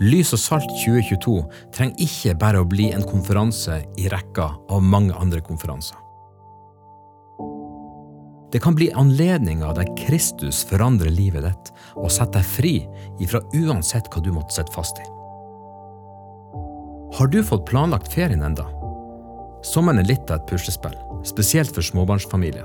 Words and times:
Lys 0.00 0.30
og 0.32 0.40
Salt 0.40 0.70
2022 0.80 1.34
trenger 1.76 1.98
ikke 2.00 2.32
bare 2.40 2.62
å 2.62 2.68
bli 2.68 2.86
en 2.88 3.04
konferanse 3.04 3.82
i 4.00 4.06
rekka 4.08 4.46
av 4.72 4.80
mange 4.80 5.12
andre 5.12 5.42
konferanser. 5.44 5.98
Det 8.50 8.62
kan 8.64 8.74
bli 8.74 8.88
anledninger 8.96 9.76
der 9.76 9.92
Kristus 10.00 10.64
forandrer 10.66 11.12
livet 11.12 11.44
ditt 11.44 11.70
og 12.00 12.08
setter 12.10 12.40
deg 12.40 12.48
fri 12.48 12.74
ifra 13.20 13.44
uansett 13.52 14.08
hva 14.08 14.24
du 14.24 14.32
måtte 14.32 14.56
sitte 14.56 14.72
fast 14.72 15.04
i. 15.04 15.06
Har 17.20 17.28
du 17.28 17.42
fått 17.44 17.68
planlagt 17.68 18.08
ferien 18.08 18.42
enda? 18.42 18.70
Sommeren 19.66 20.00
er 20.00 20.08
litt 20.08 20.30
av 20.32 20.40
et 20.40 20.48
puslespill, 20.48 20.96
spesielt 21.28 21.76
for 21.76 21.84
småbarnsfamilier. 21.84 22.64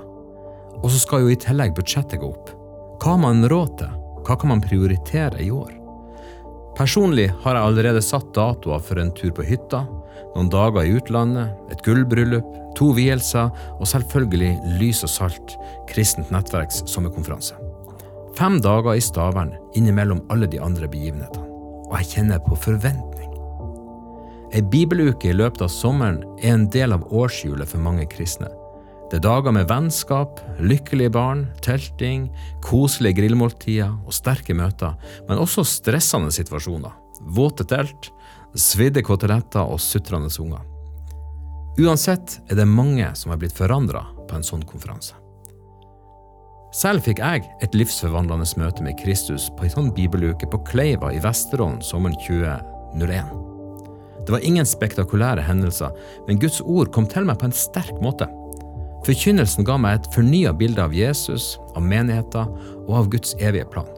Og 0.80 0.88
så 0.88 1.04
skal 1.04 1.26
jo 1.26 1.36
i 1.36 1.42
tillegg 1.44 1.76
budsjettet 1.76 2.22
gå 2.24 2.32
opp. 2.32 2.54
Hva 2.96 3.18
har 3.18 3.26
man 3.28 3.50
råd 3.52 3.82
til? 3.84 4.04
Hva 4.24 4.40
kan 4.40 4.56
man 4.56 4.64
prioritere 4.64 5.44
i 5.44 5.52
år? 5.52 5.82
Personlig 6.76 7.30
har 7.44 7.55
jeg 7.55 7.70
allerede 7.70 8.02
satt 8.04 8.34
datoer 8.36 8.81
for 8.84 9.00
en 9.00 9.13
tur 9.16 9.31
på 9.36 9.45
hytta, 9.48 9.86
noen 10.36 10.50
dager 10.52 10.84
i 10.84 10.98
utlandet, 10.98 11.54
et 11.72 11.84
gullbryllup, 11.86 12.48
to 12.76 12.90
vielser 12.98 13.48
og 13.80 13.88
selvfølgelig 13.88 14.58
Lys 14.81 15.05
og 15.08 15.12
Salt, 15.14 15.55
kristent 15.88 16.34
nettverks 16.36 16.81
sommerkonferanse. 16.91 17.55
Fem 18.36 18.59
dager 18.59 18.98
i 18.98 19.03
Stavern 19.03 19.53
innimellom 19.80 20.26
alle 20.34 20.50
de 20.52 20.59
andre 20.59 20.90
begivenhetene. 20.91 21.48
Og 21.88 21.95
jeg 22.02 22.12
kjenner 22.17 22.44
på 22.44 22.58
forventning. 22.59 23.31
Ei 24.52 24.59
bibeluke 24.59 25.31
i 25.31 25.38
løpet 25.38 25.64
av 25.64 25.72
sommeren 25.72 26.20
er 26.42 26.58
en 26.58 26.67
del 26.73 26.92
av 26.95 27.08
årshjulet 27.16 27.70
for 27.72 27.80
mange 27.84 28.03
kristne. 28.12 28.52
Det 29.05 29.20
er 29.20 29.26
dager 29.27 29.54
med 29.54 29.68
vennskap, 29.70 30.40
lykkelige 30.58 31.14
barn, 31.14 31.45
telting, 31.62 32.26
koselige 32.66 33.20
grillmåltider 33.20 33.91
og 33.94 34.16
sterke 34.18 34.55
møter, 34.58 34.95
men 35.28 35.41
også 35.41 35.66
stressende 35.68 36.34
situasjoner. 36.34 36.95
Våte 37.36 37.68
telt, 37.70 38.09
svidde 38.58 39.04
koteletter 39.05 39.61
og 39.61 39.80
sutrende 39.83 40.31
unger. 40.42 40.64
Uansett 41.76 42.39
er 42.50 42.58
det 42.58 42.66
mange 42.72 43.08
som 43.20 43.33
har 43.33 43.39
blitt 43.42 43.56
forandra 43.56 44.06
på 44.26 44.38
en 44.38 44.45
sånn 44.48 44.66
konferanse. 44.66 45.14
Selv 46.76 47.06
fikk 47.06 47.22
jeg 47.22 47.44
et 47.64 47.76
livsforvandlende 47.78 48.48
møte 48.59 48.83
med 48.83 48.98
Kristus 49.00 49.48
på 49.56 49.67
en 49.67 49.73
sånn 49.76 49.92
bibeluke 49.95 50.50
på 50.52 50.59
Kleiva 50.67 51.14
i 51.14 51.22
Vesterålen 51.23 51.78
sommeren 51.86 52.17
2001. 52.26 53.30
Det 54.26 54.33
var 54.33 54.44
ingen 54.44 54.66
spektakulære 54.66 55.45
hendelser, 55.45 55.94
men 56.28 56.42
Guds 56.42 56.58
ord 56.66 56.89
kom 56.92 57.06
til 57.08 57.28
meg 57.30 57.38
på 57.39 57.48
en 57.48 57.56
sterk 57.56 58.02
måte. 58.03 58.28
Forkynnelsen 59.06 59.67
ga 59.67 59.75
meg 59.78 60.00
et 60.00 60.08
fornya 60.16 60.50
bilde 60.58 60.81
av 60.81 60.94
Jesus, 60.95 61.59
av 61.78 61.84
menigheten 61.86 62.50
og 62.88 62.94
av 63.00 63.09
Guds 63.14 63.36
evige 63.38 63.67
plan. 63.70 63.89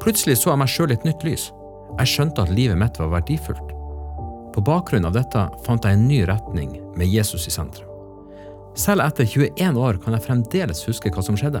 Plutselig 0.00 0.38
så 0.40 0.54
jeg 0.54 0.60
meg 0.62 0.72
sjøl 0.72 0.94
i 0.94 0.96
et 0.96 1.04
nytt 1.06 1.26
lys. 1.26 1.50
Jeg 2.00 2.08
skjønte 2.08 2.46
at 2.46 2.54
livet 2.56 2.78
mitt 2.80 2.96
var 2.98 3.12
verdifullt. 3.12 3.74
På 4.52 4.64
bakgrunn 4.64 5.04
av 5.08 5.16
dette 5.16 5.44
fant 5.66 5.84
jeg 5.84 5.98
en 5.98 6.06
ny 6.08 6.22
retning 6.28 6.72
med 6.96 7.12
Jesus 7.12 7.44
i 7.48 7.52
sentrum. 7.52 7.88
Selv 8.80 9.04
etter 9.04 9.28
21 9.28 9.76
år 9.76 10.00
kan 10.00 10.16
jeg 10.16 10.24
fremdeles 10.24 10.80
huske 10.88 11.12
hva 11.12 11.24
som 11.24 11.36
skjedde. 11.36 11.60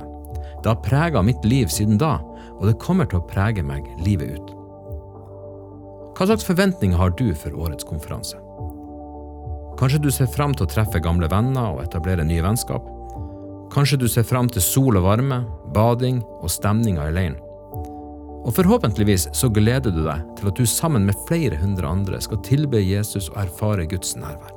Det 0.64 0.70
har 0.70 0.80
prega 0.84 1.20
mitt 1.24 1.44
liv 1.44 1.68
siden 1.72 2.00
da, 2.00 2.16
og 2.56 2.64
det 2.68 2.80
kommer 2.80 3.08
til 3.08 3.20
å 3.20 3.28
prege 3.28 3.64
meg 3.66 3.84
livet 4.00 4.38
ut. 4.38 4.54
Hva 6.16 6.28
slags 6.28 6.48
forventninger 6.48 6.96
har 6.96 7.12
du 7.18 7.28
for 7.36 7.56
årets 7.60 7.84
konferanse? 7.88 8.40
Kanskje 9.78 10.02
du 10.02 10.10
ser 10.12 10.28
fram 10.30 10.52
til 10.54 10.66
å 10.66 10.70
treffe 10.70 11.00
gamle 11.02 11.28
venner 11.32 11.74
og 11.74 11.82
etablere 11.84 12.24
nye 12.26 12.44
vennskap? 12.44 12.84
Kanskje 13.72 14.02
du 14.02 14.08
ser 14.10 14.26
fram 14.28 14.50
til 14.52 14.62
sol 14.62 14.98
og 15.00 15.06
varme, 15.06 15.42
bading 15.74 16.20
og 16.42 16.50
stemninga 16.52 17.08
i 17.08 17.14
leiren? 17.16 17.38
Og 18.42 18.50
forhåpentligvis 18.56 19.28
så 19.38 19.48
gleder 19.54 19.94
du 19.94 20.02
deg 20.04 20.24
til 20.38 20.50
at 20.50 20.58
du 20.58 20.66
sammen 20.66 21.06
med 21.06 21.18
flere 21.28 21.56
hundre 21.60 21.88
andre 21.88 22.18
skal 22.20 22.42
tilbe 22.44 22.82
Jesus 22.82 23.30
og 23.30 23.38
erfare 23.44 23.86
Guds 23.88 24.16
nærvær. 24.18 24.52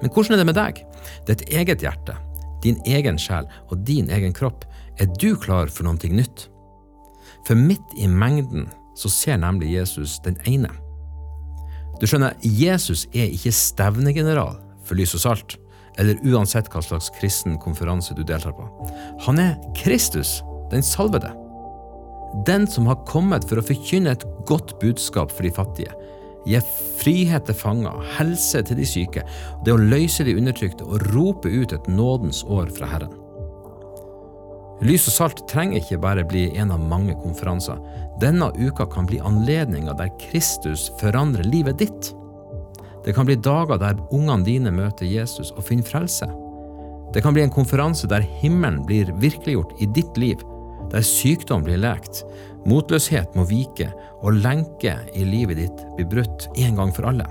Men 0.00 0.12
hvordan 0.12 0.36
er 0.36 0.42
det 0.42 0.48
med 0.48 0.58
deg? 0.58 0.80
Ditt 1.28 1.44
eget 1.50 1.82
hjerte, 1.84 2.16
din 2.64 2.78
egen 2.86 3.18
sjel 3.20 3.48
og 3.68 3.84
din 3.88 4.10
egen 4.12 4.34
kropp. 4.36 4.64
Er 5.00 5.10
du 5.20 5.34
klar 5.36 5.68
for 5.72 5.88
noe 5.88 6.12
nytt? 6.12 6.48
For 7.46 7.58
midt 7.58 7.94
i 7.98 8.08
mengden 8.08 8.70
så 8.96 9.10
ser 9.12 9.40
nemlig 9.42 9.74
Jesus 9.74 10.18
den 10.24 10.38
ene. 10.46 10.70
Du 12.00 12.04
skjønner, 12.08 12.36
Jesus 12.44 13.06
er 13.16 13.30
ikke 13.32 13.54
stevnegeneral 13.54 14.58
for 14.84 14.98
lys 14.98 15.14
og 15.16 15.22
salt, 15.22 15.56
eller 15.96 16.20
uansett 16.28 16.68
hva 16.72 16.82
slags 16.84 17.08
kristen 17.16 17.56
konferanse 17.62 18.14
du 18.16 18.22
deltar 18.26 18.52
på. 18.56 18.66
Han 19.24 19.40
er 19.40 19.56
Kristus, 19.78 20.40
den 20.72 20.84
salvede. 20.84 21.32
Den 22.44 22.66
som 22.68 22.88
har 22.90 23.04
kommet 23.08 23.46
for 23.48 23.60
å 23.60 23.64
forkynne 23.64 24.12
et 24.12 24.26
godt 24.48 24.76
budskap 24.82 25.32
for 25.32 25.46
de 25.46 25.54
fattige, 25.56 25.94
gi 26.46 26.60
frihet 27.00 27.48
til 27.48 27.56
fanger, 27.58 28.02
helse 28.18 28.60
til 28.68 28.78
de 28.78 28.86
syke, 28.86 29.24
det 29.64 29.72
å 29.74 29.80
løse 29.80 30.26
de 30.26 30.36
undertrykte 30.36 30.86
og 30.86 31.08
rope 31.14 31.50
ut 31.50 31.72
et 31.74 31.88
nådens 31.90 32.44
år 32.44 32.68
fra 32.76 32.90
Herren. 32.92 33.14
Lys 34.84 35.06
og 35.08 35.14
salt 35.14 35.38
trenger 35.48 35.80
ikke 35.80 35.98
bare 36.02 36.24
bli 36.28 36.50
en 36.60 36.72
av 36.74 36.82
mange 36.84 37.14
konferanser. 37.22 37.78
Denne 38.20 38.50
uka 38.60 38.84
kan 38.92 39.06
bli 39.08 39.22
anledninga 39.24 39.94
der 39.96 40.12
Kristus 40.20 40.90
forandrer 41.00 41.48
livet 41.48 41.80
ditt. 41.80 42.10
Det 43.06 43.14
kan 43.16 43.28
bli 43.28 43.38
dager 43.40 43.80
der 43.80 44.02
ungene 44.10 44.44
dine 44.44 44.72
møter 44.74 45.08
Jesus 45.08 45.54
og 45.54 45.64
finner 45.64 45.86
frelse. 45.86 46.28
Det 47.14 47.22
kan 47.24 47.32
bli 47.32 47.46
en 47.46 47.54
konferanse 47.54 48.08
der 48.10 48.24
himmelen 48.42 48.82
blir 48.84 49.14
virkeliggjort 49.22 49.78
i 49.80 49.88
ditt 49.96 50.18
liv, 50.20 50.42
der 50.92 51.06
sykdom 51.06 51.64
blir 51.64 51.80
lekt, 51.80 52.24
motløshet 52.68 53.32
må 53.38 53.46
vike 53.48 53.88
og 54.20 54.42
lenke 54.42 54.98
i 55.16 55.24
livet 55.24 55.62
ditt 55.62 55.84
blir 55.96 56.10
brutt 56.12 56.48
en 56.58 56.76
gang 56.76 56.92
for 56.92 57.08
alle. 57.08 57.26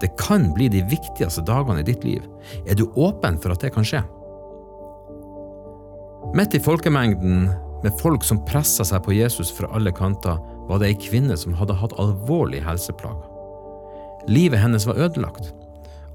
Det 0.00 0.14
kan 0.16 0.52
bli 0.54 0.70
de 0.70 0.84
viktigste 0.88 1.42
dagene 1.44 1.82
i 1.82 1.88
ditt 1.90 2.06
liv. 2.06 2.22
Er 2.64 2.78
du 2.78 2.86
åpen 2.94 3.36
for 3.42 3.52
at 3.52 3.66
det 3.66 3.74
kan 3.74 3.84
skje? 3.84 4.00
Midt 6.34 6.54
i 6.54 6.60
folkemengden 6.60 7.46
med 7.82 7.94
folk 8.02 8.24
som 8.26 8.42
pressa 8.44 8.84
seg 8.84 9.00
på 9.06 9.14
Jesus 9.16 9.48
fra 9.54 9.70
alle 9.72 9.94
kanter, 9.96 10.36
var 10.68 10.82
det 10.82 10.90
ei 10.90 10.98
kvinne 11.00 11.38
som 11.40 11.54
hadde 11.56 11.76
hatt 11.80 11.94
alvorlige 11.96 12.66
helseplager. 12.66 13.24
Livet 14.28 14.60
hennes 14.60 14.84
var 14.84 15.00
ødelagt. 15.00 15.54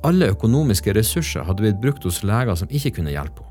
Alle 0.06 0.29
økonomiske 0.35 0.94
ressurser 0.94 1.47
hadde 1.47 1.66
blitt 1.66 1.81
brukt 1.81 2.06
hos 2.06 2.22
leger 2.22 2.53
som 2.59 2.69
ikke 2.69 3.00
kunne 3.00 3.16
hjelpe 3.16 3.41
henne. 3.41 3.50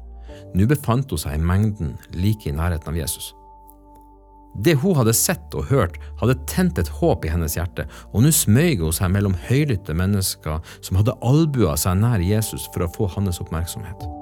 Nå 0.55 0.69
befant 0.69 1.11
hun 1.11 1.19
seg 1.19 1.35
i 1.35 1.43
mengden 1.51 1.97
like 2.15 2.47
i 2.47 2.55
nærheten 2.55 2.93
av 2.93 2.99
Jesus. 3.01 3.33
Det 4.63 4.77
hun 4.85 4.95
hadde 5.01 5.17
sett 5.17 5.55
og 5.57 5.67
hørt, 5.73 5.99
hadde 6.21 6.39
tent 6.47 6.79
et 6.79 6.95
håp 7.01 7.25
i 7.25 7.33
hennes 7.33 7.57
hjerte, 7.57 7.89
og 8.13 8.23
nå 8.23 8.31
smøg 8.37 8.85
hun 8.85 8.95
seg 8.95 9.11
mellom 9.17 9.35
høylytte 9.49 9.97
mennesker 9.99 10.63
som 10.79 11.01
hadde 11.01 11.19
albua 11.25 11.75
seg 11.81 11.99
nær 12.05 12.23
Jesus 12.23 12.69
for 12.71 12.87
å 12.87 12.93
få 13.01 13.15
hans 13.17 13.43
oppmerksomhet. 13.43 14.22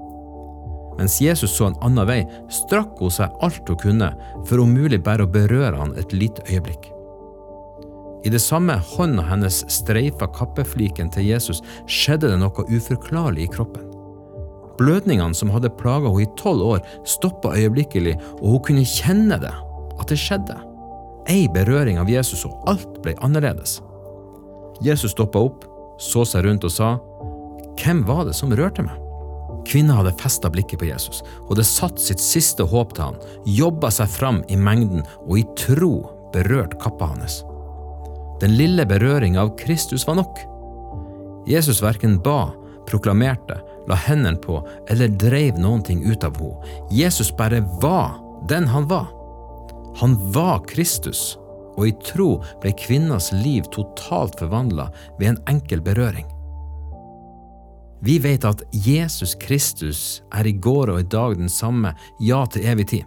Mens 0.98 1.20
Jesus 1.22 1.52
så 1.56 1.70
en 1.70 1.78
annen 1.86 2.08
vei, 2.08 2.20
strakk 2.52 2.98
hun 3.00 3.12
seg 3.14 3.36
alt 3.44 3.68
hun 3.68 3.78
kunne 3.80 4.10
for 4.48 4.62
om 4.62 4.72
mulig 4.74 5.02
bare 5.04 5.26
å 5.26 5.30
berøre 5.30 5.76
han 5.78 5.94
et 6.00 6.14
lite 6.16 6.44
øyeblikk. 6.50 6.90
I 8.24 8.28
det 8.28 8.42
samme 8.42 8.74
hånda 8.84 9.22
hennes 9.30 9.62
streifa 9.72 10.28
kappefliken 10.36 11.08
til 11.12 11.30
Jesus, 11.30 11.62
skjedde 11.88 12.28
det 12.28 12.40
noe 12.42 12.66
uforklarlig 12.68 13.46
i 13.46 13.52
kroppen. 13.54 13.86
Blødningene 14.80 15.36
som 15.36 15.52
hadde 15.52 15.72
plaga 15.80 16.08
henne 16.08 16.24
i 16.24 16.32
tolv 16.40 16.64
år, 16.74 16.84
stoppa 17.08 17.54
øyeblikkelig, 17.56 18.16
og 18.40 18.56
hun 18.56 18.64
kunne 18.68 18.84
kjenne 18.88 19.40
det, 19.40 19.52
at 20.00 20.12
det 20.12 20.20
skjedde. 20.20 20.56
Ei 21.32 21.48
berøring 21.52 22.00
av 22.00 22.12
Jesus, 22.12 22.44
og 22.48 22.68
alt 22.68 23.00
ble 23.04 23.16
annerledes. 23.24 23.78
Jesus 24.84 25.12
stoppa 25.16 25.40
opp, 25.48 25.64
så 26.00 26.24
seg 26.28 26.44
rundt 26.48 26.64
og 26.64 26.72
sa, 26.72 26.96
Hvem 27.80 28.02
var 28.08 28.26
det 28.28 28.36
som 28.36 28.52
rørte 28.52 28.84
meg? 28.84 29.09
Kvinna 29.66 29.98
hadde 29.98 30.15
festa 30.21 30.50
blikket 30.50 30.81
på 30.81 30.88
Jesus, 30.88 31.22
og 31.44 31.54
hadde 31.54 31.66
satt 31.69 32.00
sitt 32.03 32.22
siste 32.22 32.65
håp 32.66 32.94
til 32.97 33.10
han, 33.10 33.19
jobba 33.47 33.91
seg 33.94 34.10
fram 34.10 34.41
i 34.48 34.59
mengden 34.59 35.04
og 35.26 35.38
i 35.41 35.44
tro 35.59 35.94
berørt 36.34 36.78
kappa 36.83 37.12
hans. 37.12 37.42
Den 38.41 38.57
lille 38.57 38.86
berøringa 38.89 39.42
av 39.42 39.54
Kristus 39.60 40.07
var 40.09 40.16
nok. 40.21 40.41
Jesus 41.48 41.83
verken 41.83 42.18
ba, 42.24 42.53
proklamerte, 42.89 43.59
la 43.89 43.97
hendene 44.07 44.41
på 44.41 44.60
eller 44.91 45.12
dreiv 45.21 45.59
noen 45.60 45.83
ting 45.84 46.03
ut 46.06 46.24
av 46.24 46.39
henne. 46.41 46.74
Jesus 46.91 47.33
bare 47.36 47.60
var 47.83 48.18
den 48.48 48.68
han 48.68 48.89
var. 48.89 49.10
Han 50.01 50.16
var 50.33 50.65
Kristus, 50.71 51.36
og 51.77 51.89
i 51.89 51.95
tro 52.04 52.39
ble 52.63 52.72
kvinnas 52.78 53.30
liv 53.33 53.66
totalt 53.74 54.39
forvandla 54.41 54.89
ved 55.18 55.34
en 55.34 55.42
enkel 55.51 55.83
berøring. 55.84 56.28
Vi 58.00 58.18
vet 58.18 58.44
at 58.48 58.62
Jesus 58.72 59.34
Kristus 59.41 60.22
er 60.32 60.47
i 60.48 60.52
går 60.52 60.94
og 60.94 61.00
i 61.02 61.08
dag 61.12 61.36
den 61.36 61.52
samme, 61.52 61.92
ja 62.20 62.44
til 62.48 62.64
evig 62.64 62.88
tid. 62.94 63.04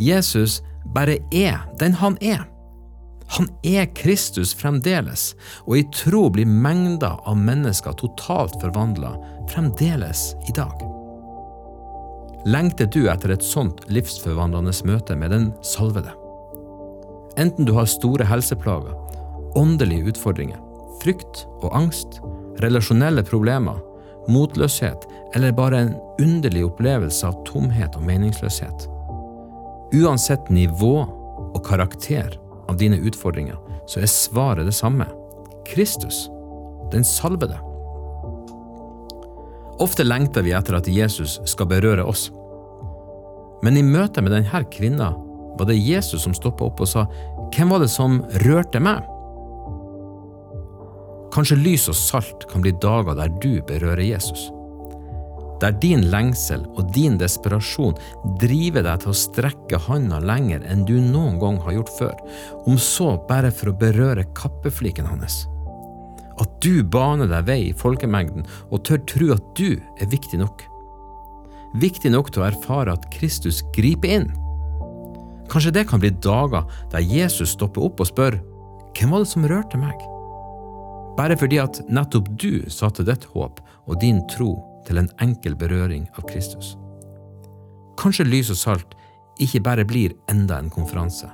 Jesus 0.00 0.62
bare 0.94 1.18
er 1.32 1.66
den 1.80 1.92
han 2.00 2.16
er. 2.24 2.46
Han 3.36 3.46
er 3.62 3.86
Kristus 3.94 4.54
fremdeles, 4.56 5.34
og 5.68 5.76
i 5.78 5.84
tro 5.94 6.24
blir 6.32 6.48
mengder 6.48 7.20
av 7.28 7.36
mennesker 7.38 7.94
totalt 8.00 8.56
forvandla 8.62 9.12
fremdeles 9.52 10.32
i 10.48 10.56
dag. 10.56 10.80
Lengter 12.48 12.88
du 12.88 13.04
etter 13.12 13.36
et 13.36 13.44
sånt 13.44 13.84
livsforvandlende 13.92 14.72
møte 14.88 15.14
med 15.20 15.30
den 15.36 15.50
salvede? 15.62 16.16
Enten 17.38 17.68
du 17.68 17.74
har 17.76 17.86
store 17.86 18.24
helseplager, 18.26 18.96
åndelige 19.54 20.10
utfordringer, 20.10 20.58
frykt 21.04 21.44
og 21.60 21.70
angst, 21.76 22.18
relasjonelle 22.64 23.24
problemer, 23.26 23.78
motløshet 24.30 25.06
eller 25.34 25.54
bare 25.56 25.78
en 25.84 25.94
underlig 26.20 26.64
opplevelse 26.66 27.26
av 27.26 27.38
tomhet 27.48 27.96
og 27.98 28.04
meningsløshet. 28.06 28.86
Uansett 29.96 30.50
nivå 30.52 30.94
og 31.50 31.62
karakter 31.66 32.36
av 32.70 32.78
dine 32.78 33.00
utfordringer, 33.02 33.58
så 33.90 34.02
er 34.02 34.10
svaret 34.10 34.68
det 34.68 34.76
samme. 34.76 35.06
Kristus, 35.66 36.28
den 36.92 37.04
salvede. 37.06 37.58
Ofte 39.80 40.04
lengter 40.04 40.44
vi 40.44 40.52
etter 40.54 40.76
at 40.76 40.88
Jesus 40.90 41.38
skal 41.48 41.70
berøre 41.70 42.04
oss. 42.04 42.28
Men 43.64 43.76
i 43.76 43.84
møte 43.84 44.22
med 44.22 44.34
denne 44.34 44.62
kvinna 44.72 45.12
var 45.58 45.68
det 45.68 45.80
Jesus 45.80 46.24
som 46.24 46.36
stoppa 46.36 46.68
opp 46.68 46.82
og 46.84 46.88
sa, 46.88 47.06
Hvem 47.50 47.72
var 47.72 47.82
det 47.82 47.90
som 47.90 48.20
rørte 48.44 48.80
meg? 48.82 49.02
Kanskje 51.30 51.60
lys 51.60 51.86
og 51.90 51.94
salt 51.94 52.48
kan 52.50 52.64
bli 52.64 52.72
dager 52.82 53.14
der 53.18 53.30
du 53.42 53.60
berører 53.66 54.02
Jesus. 54.02 54.48
Der 55.60 55.74
din 55.76 56.06
lengsel 56.10 56.62
og 56.72 56.88
din 56.94 57.18
desperasjon 57.20 57.98
driver 58.40 58.82
deg 58.86 59.02
til 59.02 59.12
å 59.12 59.20
strekke 59.20 59.80
handa 59.86 60.18
lenger 60.24 60.64
enn 60.66 60.86
du 60.88 60.96
noen 61.04 61.36
gang 61.42 61.60
har 61.66 61.76
gjort 61.76 61.92
før, 61.98 62.16
om 62.64 62.80
så 62.80 63.12
bare 63.28 63.52
for 63.52 63.70
å 63.70 63.78
berøre 63.78 64.26
kappefliken 64.38 65.08
hans. 65.10 65.44
At 66.40 66.56
du 66.64 66.80
baner 66.82 67.28
deg 67.28 67.46
vei 67.46 67.60
i 67.68 67.76
folkemengden 67.76 68.46
og 68.70 68.86
tør 68.88 69.02
tro 69.04 69.32
at 69.36 69.50
du 69.58 69.76
er 70.00 70.08
viktig 70.10 70.40
nok. 70.40 70.64
Viktig 71.80 72.10
nok 72.10 72.32
til 72.32 72.42
å 72.42 72.48
erfare 72.48 72.96
at 72.96 73.10
Kristus 73.14 73.60
griper 73.76 74.16
inn. 74.16 74.30
Kanskje 75.52 75.74
det 75.76 75.84
kan 75.90 76.00
bli 76.02 76.10
dager 76.24 76.64
der 76.90 77.04
Jesus 77.04 77.52
stopper 77.54 77.84
opp 77.90 78.00
og 78.00 78.10
spør 78.10 78.40
Hvem 78.96 79.12
var 79.12 79.22
det 79.22 79.30
som 79.30 79.46
rørte 79.46 79.78
meg? 79.78 80.00
Bare 81.18 81.36
fordi 81.38 81.58
at 81.62 81.80
nettopp 81.90 82.28
du 82.40 82.62
satte 82.70 83.04
ditt 83.06 83.26
håp 83.34 83.60
og 83.86 83.98
din 84.02 84.22
tro 84.30 84.54
til 84.86 85.00
en 85.00 85.10
enkel 85.22 85.56
berøring 85.58 86.06
av 86.16 86.26
Kristus. 86.30 86.76
Kanskje 88.00 88.28
lys 88.28 88.52
og 88.54 88.60
salt 88.60 88.96
ikke 89.40 89.62
bare 89.64 89.84
blir 89.88 90.14
enda 90.32 90.58
en 90.60 90.70
konferanse, 90.72 91.28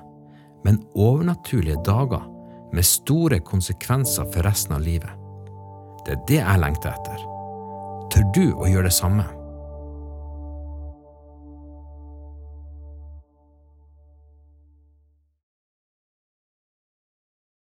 men 0.65 0.83
overnaturlige 0.95 1.79
dager 1.87 2.27
med 2.75 2.87
store 2.87 3.39
konsekvenser 3.41 4.27
for 4.33 4.47
resten 4.47 4.75
av 4.77 4.83
livet. 4.83 5.11
Det 6.07 6.15
er 6.15 6.23
det 6.29 6.41
jeg 6.43 6.63
lengter 6.63 6.95
etter. 6.95 7.27
Tør 8.13 8.31
du 8.35 8.45
å 8.55 8.69
gjøre 8.71 8.89
det 8.91 8.95
samme? 8.95 9.27